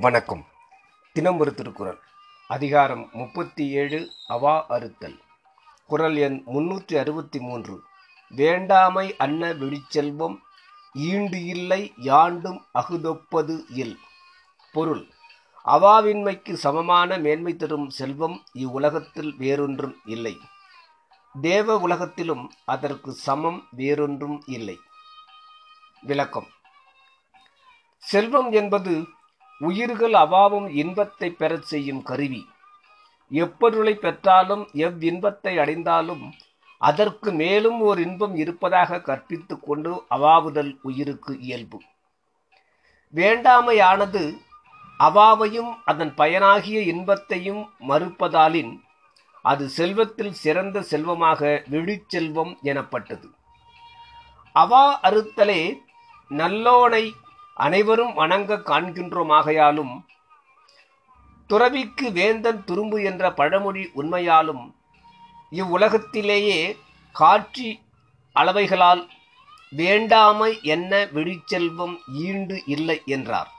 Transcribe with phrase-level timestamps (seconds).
[0.00, 0.46] வணக்கம்.
[1.12, 1.98] தினம் ஒரு திருக்குறள்.
[2.48, 5.20] அதிகாரம் முப்பத்தி ஏழு அவா அறுத்தல்.
[5.86, 7.82] குரல் எண் முன்னூற்றி அறுபத்தி மூன்று.
[8.28, 10.38] வேண்டாமை அன்ன விழிச்செல்வம்
[10.92, 13.98] ஈண்டு இல்லை யாண்டும் அகுதொப்பது இல்.
[14.72, 15.06] பொருள்.
[15.64, 20.38] அவாவின்மைக்கு சமமான மேன்மை தரும் செல்வம் இவ்வுலகத்தில் வேறொன்றும் இல்லை.
[21.40, 24.78] தேவ உலகத்திலும் அதற்கு சமம் வேறொன்றும் இல்லை.
[26.00, 26.46] விளக்கம்.
[27.98, 29.06] செல்வம் என்பது
[29.60, 32.42] உயிர்கள் அவாவும் இன்பத்தை பெறச் செய்யும் கருவி.
[33.30, 36.24] எப்பொருளை பெற்றாலும் எவ்வின்பத்தை அடைந்தாலும்
[36.80, 41.78] அதற்கு மேலும் ஓர் இன்பம் இருப்பதாக கற்பித்து கொண்டு அவாவுதல் உயிருக்கு இயல்பு.
[43.14, 44.22] வேண்டாமையானது
[44.98, 48.72] அவாவையும் அதன் பயனாகிய இன்பத்தையும் மறுப்பதாலின்
[49.44, 53.28] அது செல்வத்தில் சிறந்த செல்வமாக விழிச்செல்வம் எனப்பட்டது.
[54.56, 55.62] அவா அறுத்தலே
[56.30, 57.04] நல்லோனை
[57.60, 60.04] அனைவரும் வணங்க காண்கின்றோமாகையாலும்
[61.48, 64.74] துறவிக்கு வேந்தன் துரும்பு என்ற பழமொழி உண்மையாலும்
[65.50, 66.76] இவ்வுலகத்திலேயே
[67.14, 67.80] காட்சி
[68.36, 69.08] அளவைகளால்
[69.70, 73.50] வேண்டாமை என்ன விழிச்செல்வம் ஈண்டு இல்லை என்றார்.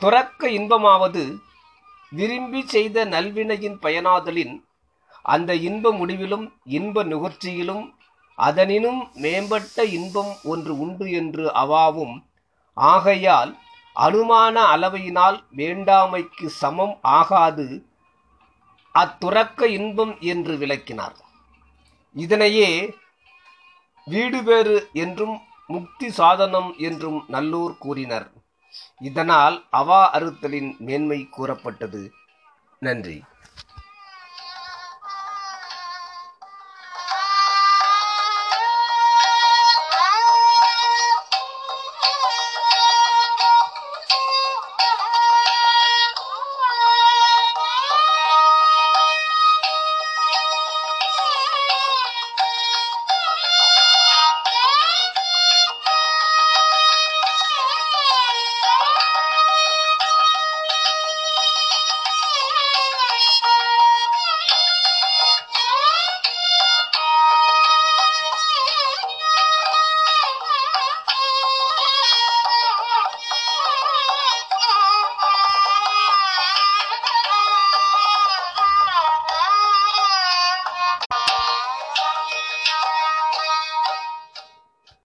[0.00, 1.38] துறக்க இன்பமாவது
[2.10, 4.64] விரும்பி செய்த நல்வினையின் பயனாதலின்
[5.22, 7.84] அந்த இன்ப முடிவிலும் இன்ப நுகர்ச்சியிலும்
[8.38, 12.14] அதனினும் மேம்பட்ட இன்பம் ஒன்று உண்டு என்று அவாவும்
[12.74, 13.58] ஆகையால்
[13.96, 17.86] அனுமான அளவையினால் வேண்டாமைக்கு சமம் ஆகாது.
[18.94, 21.16] அத்துறக்க இன்பம் என்று விளக்கினார்.
[22.14, 22.94] இதனையே
[24.04, 28.32] வீடுபேறு என்றும் முக்தி சாதனம் என்றும் நல்லூர் கூறினர்.
[29.00, 32.12] இதனால் அவா அறுத்தலின் மேன்மை கூறப்பட்டது.
[32.78, 33.22] நன்றி.